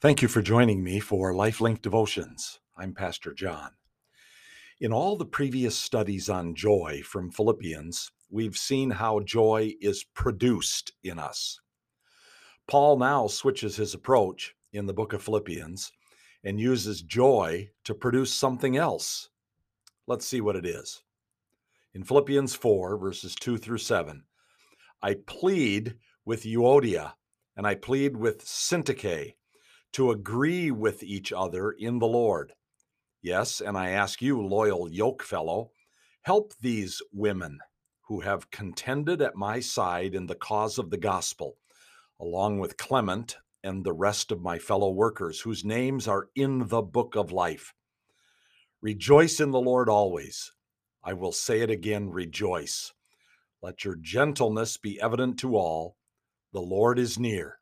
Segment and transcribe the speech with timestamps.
[0.00, 2.58] Thank you for joining me for Lifelink Devotions.
[2.74, 3.72] I'm Pastor John.
[4.80, 10.94] In all the previous studies on joy from Philippians, we've seen how joy is produced
[11.04, 11.60] in us.
[12.66, 15.92] Paul now switches his approach in the book of Philippians
[16.42, 19.28] and uses joy to produce something else.
[20.06, 21.02] Let's see what it is.
[21.92, 24.24] In Philippians 4, verses 2 through 7,
[25.02, 27.12] I plead with Euodia
[27.54, 29.34] and I plead with Syntyche
[29.92, 32.52] to agree with each other in the Lord.
[33.22, 35.70] Yes, and I ask you, loyal yokefellow,
[36.22, 37.58] help these women
[38.08, 41.56] who have contended at my side in the cause of the gospel,
[42.18, 46.82] along with Clement and the rest of my fellow workers whose names are in the
[46.82, 47.74] book of life.
[48.80, 50.50] Rejoice in the Lord always.
[51.04, 52.92] I will say it again rejoice.
[53.62, 55.96] Let your gentleness be evident to all.
[56.52, 57.59] The Lord is near.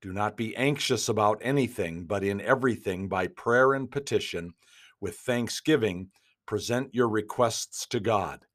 [0.00, 4.54] Do not be anxious about anything, but in everything, by prayer and petition,
[5.00, 6.10] with thanksgiving,
[6.46, 8.46] present your requests to God.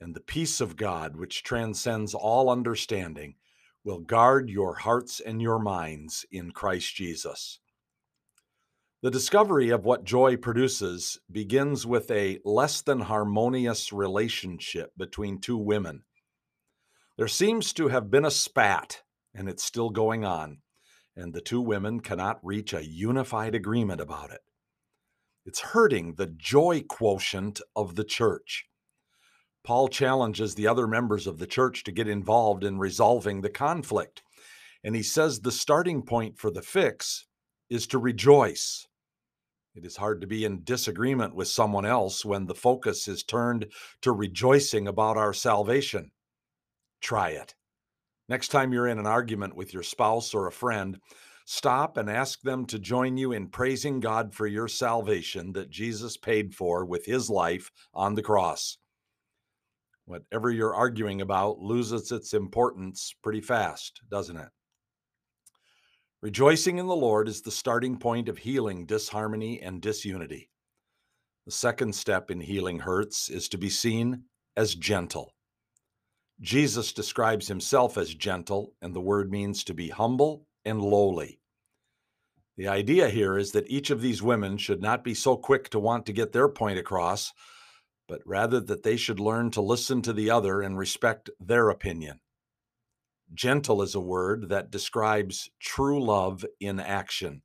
[0.00, 3.36] And the peace of God, which transcends all understanding,
[3.84, 7.60] will guard your hearts and your minds in Christ Jesus.
[9.02, 15.56] The discovery of what joy produces begins with a less than harmonious relationship between two
[15.56, 16.02] women.
[17.16, 19.02] There seems to have been a spat
[19.34, 20.58] and it's still going on,
[21.16, 24.40] and the two women cannot reach a unified agreement about it.
[25.46, 28.66] It's hurting the joy quotient of the church.
[29.64, 34.22] Paul challenges the other members of the church to get involved in resolving the conflict.
[34.82, 37.26] And he says the starting point for the fix
[37.68, 38.86] is to rejoice.
[39.74, 43.66] It is hard to be in disagreement with someone else when the focus is turned
[44.02, 46.10] to rejoicing about our salvation.
[47.00, 47.54] Try it.
[48.30, 51.00] Next time you're in an argument with your spouse or a friend,
[51.46, 56.16] stop and ask them to join you in praising God for your salvation that Jesus
[56.16, 58.78] paid for with his life on the cross.
[60.04, 64.48] Whatever you're arguing about loses its importance pretty fast, doesn't it?
[66.22, 70.50] Rejoicing in the Lord is the starting point of healing disharmony and disunity.
[71.46, 74.22] The second step in healing hurts is to be seen
[74.56, 75.34] as gentle.
[76.40, 81.38] Jesus describes himself as gentle, and the word means to be humble and lowly.
[82.56, 85.78] The idea here is that each of these women should not be so quick to
[85.78, 87.32] want to get their point across,
[88.08, 92.20] but rather that they should learn to listen to the other and respect their opinion.
[93.32, 97.42] Gentle is a word that describes true love in action,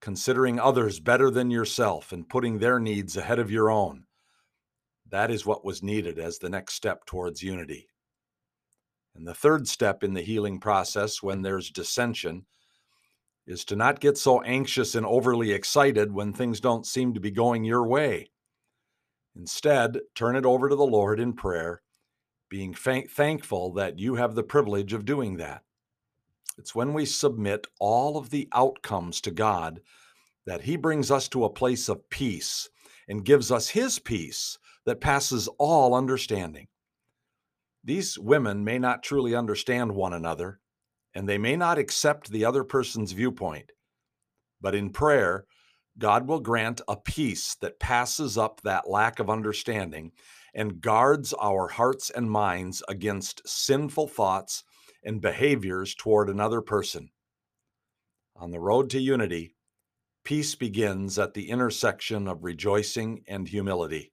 [0.00, 4.04] considering others better than yourself and putting their needs ahead of your own.
[5.10, 7.88] That is what was needed as the next step towards unity.
[9.14, 12.46] And the third step in the healing process when there's dissension
[13.46, 17.30] is to not get so anxious and overly excited when things don't seem to be
[17.30, 18.30] going your way.
[19.34, 21.80] Instead, turn it over to the Lord in prayer,
[22.50, 25.62] being thankful that you have the privilege of doing that.
[26.58, 29.80] It's when we submit all of the outcomes to God
[30.44, 32.68] that He brings us to a place of peace
[33.08, 36.68] and gives us His peace that passes all understanding.
[37.82, 40.60] These women may not truly understand one another,
[41.14, 43.72] and they may not accept the other person's viewpoint.
[44.60, 45.46] But in prayer,
[45.98, 50.12] God will grant a peace that passes up that lack of understanding
[50.54, 54.64] and guards our hearts and minds against sinful thoughts
[55.02, 57.10] and behaviors toward another person.
[58.36, 59.56] On the road to unity,
[60.28, 64.12] peace begins at the intersection of rejoicing and humility.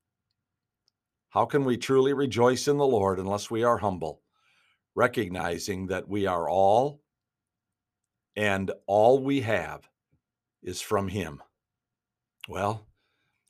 [1.32, 4.22] How can we truly rejoice in the Lord unless we are humble,
[4.96, 7.02] recognizing that we are all
[8.34, 9.90] and all we have
[10.64, 11.44] is from Him?
[12.48, 12.88] Well,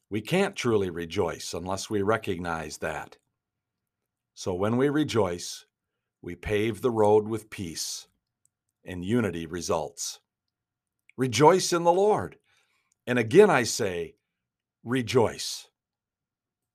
[0.09, 3.15] we can't truly rejoice unless we recognize that.
[4.33, 5.67] So when we rejoice,
[6.23, 8.07] we pave the road with peace,
[8.83, 10.19] and unity results.
[11.15, 12.37] Rejoice in the Lord.
[13.07, 14.15] And again I say,
[14.83, 15.67] rejoice.